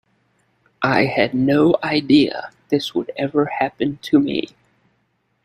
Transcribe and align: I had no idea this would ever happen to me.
I 0.81 1.05
had 1.05 1.35
no 1.35 1.75
idea 1.83 2.49
this 2.69 2.95
would 2.95 3.11
ever 3.17 3.45
happen 3.45 3.99
to 4.01 4.19
me. 4.19 4.47